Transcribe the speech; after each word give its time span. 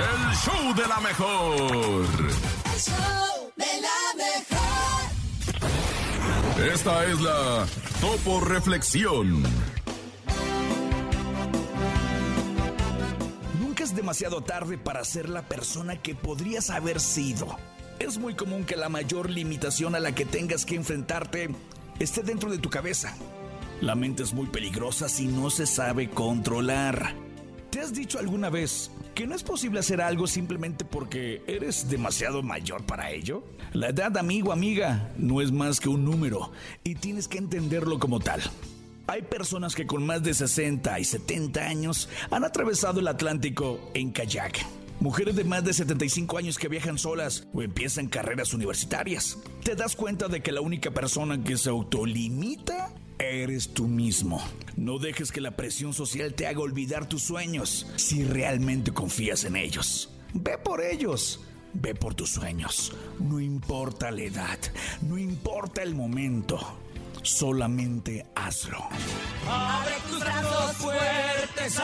El 0.00 0.34
show 0.34 0.74
de 0.74 0.88
la 0.88 0.98
mejor. 1.00 2.06
El 2.64 2.80
show 2.80 3.52
de 3.54 3.66
la 3.82 4.14
mejor. 4.16 5.10
Esta 6.72 7.04
es 7.04 7.20
la 7.20 7.66
Topo 8.00 8.40
Reflexión. 8.40 9.42
Nunca 13.60 13.84
es 13.84 13.94
demasiado 13.94 14.42
tarde 14.42 14.78
para 14.78 15.04
ser 15.04 15.28
la 15.28 15.42
persona 15.42 16.00
que 16.00 16.14
podrías 16.14 16.70
haber 16.70 16.98
sido. 16.98 17.58
Es 17.98 18.16
muy 18.16 18.32
común 18.34 18.64
que 18.64 18.76
la 18.76 18.88
mayor 18.88 19.28
limitación 19.28 19.94
a 19.94 20.00
la 20.00 20.14
que 20.14 20.24
tengas 20.24 20.64
que 20.64 20.76
enfrentarte 20.76 21.50
esté 21.98 22.22
dentro 22.22 22.50
de 22.50 22.56
tu 22.56 22.70
cabeza. 22.70 23.14
La 23.82 23.94
mente 23.94 24.22
es 24.22 24.32
muy 24.32 24.46
peligrosa 24.46 25.10
si 25.10 25.26
no 25.26 25.50
se 25.50 25.66
sabe 25.66 26.08
controlar. 26.08 27.14
¿Te 27.68 27.80
has 27.80 27.92
dicho 27.92 28.18
alguna 28.18 28.48
vez 28.48 28.90
que 29.14 29.26
no 29.26 29.34
es 29.34 29.42
posible 29.42 29.80
hacer 29.80 30.00
algo 30.00 30.26
simplemente 30.26 30.84
porque 30.84 31.42
eres 31.46 31.88
demasiado 31.88 32.42
mayor 32.42 32.84
para 32.84 33.10
ello? 33.10 33.44
La 33.72 33.88
edad, 33.88 34.16
amigo, 34.16 34.52
amiga, 34.52 35.12
no 35.16 35.40
es 35.40 35.52
más 35.52 35.80
que 35.80 35.88
un 35.88 36.04
número 36.04 36.52
y 36.84 36.94
tienes 36.94 37.28
que 37.28 37.38
entenderlo 37.38 37.98
como 37.98 38.20
tal. 38.20 38.42
Hay 39.06 39.22
personas 39.22 39.74
que 39.74 39.86
con 39.86 40.06
más 40.06 40.22
de 40.22 40.34
60 40.34 41.00
y 41.00 41.04
70 41.04 41.60
años 41.60 42.08
han 42.30 42.44
atravesado 42.44 43.00
el 43.00 43.08
Atlántico 43.08 43.90
en 43.94 44.12
kayak. 44.12 44.64
Mujeres 45.00 45.34
de 45.34 45.44
más 45.44 45.64
de 45.64 45.72
75 45.72 46.36
años 46.38 46.58
que 46.58 46.68
viajan 46.68 46.98
solas 46.98 47.48
o 47.54 47.62
empiezan 47.62 48.08
carreras 48.08 48.52
universitarias. 48.52 49.38
Te 49.64 49.74
das 49.74 49.96
cuenta 49.96 50.28
de 50.28 50.42
que 50.42 50.52
la 50.52 50.60
única 50.60 50.90
persona 50.90 51.42
que 51.42 51.56
se 51.56 51.70
autolimita 51.70 52.92
eres 53.20 53.72
tú 53.74 53.86
mismo. 53.86 54.42
No 54.76 54.98
dejes 54.98 55.32
que 55.32 55.40
la 55.40 55.56
presión 55.56 55.92
social 55.92 56.34
te 56.34 56.46
haga 56.46 56.60
olvidar 56.60 57.08
tus 57.08 57.22
sueños 57.22 57.86
si 57.96 58.24
realmente 58.24 58.92
confías 58.92 59.44
en 59.44 59.56
ellos. 59.56 60.10
Ve 60.34 60.58
por 60.58 60.82
ellos. 60.82 61.40
Ve 61.72 61.94
por 61.94 62.14
tus 62.14 62.30
sueños. 62.30 62.92
No 63.18 63.38
importa 63.38 64.10
la 64.10 64.22
edad, 64.22 64.58
no 65.02 65.18
importa 65.18 65.82
el 65.82 65.94
momento. 65.94 66.58
Solamente 67.22 68.26
hazlo. 68.34 68.88
Abre 69.48 69.94
tus 70.08 70.20
brazos 70.20 70.76
fuertes 70.76 71.78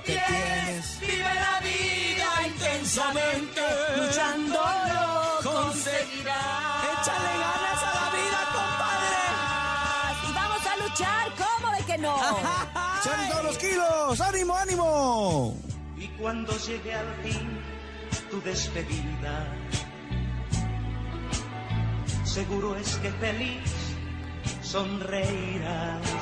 que, 0.00 0.12
tienes. 0.12 1.00
Vive 1.00 1.34
la 1.34 1.60
vida 1.60 2.46
intensamente. 2.46 3.60
Luchando 3.96 4.60
lo 4.94 5.50
conseguirás. 5.50 6.84
Échale 6.92 7.32
ganas 7.44 7.82
a 7.82 7.90
la 7.98 8.06
vida, 8.16 8.40
Y 10.28 10.32
vamos 10.32 10.66
a 10.66 10.76
luchar, 10.76 11.32
¿cómo 11.36 11.72
de 11.76 11.84
que 11.84 11.98
no? 11.98 12.16
¡Echan 13.00 13.28
todos 13.30 13.44
los 13.44 13.58
kilos! 13.58 14.20
¡Ánimo, 14.20 14.56
ánimo! 14.56 15.56
Y 15.96 16.08
cuando 16.20 16.56
llegue 16.58 16.94
al 16.94 17.14
fin 17.22 17.60
tu 18.30 18.40
despedida, 18.42 19.46
seguro 22.24 22.76
es 22.76 22.96
que 22.96 23.10
feliz 23.12 23.70
sonreirás 24.62 26.21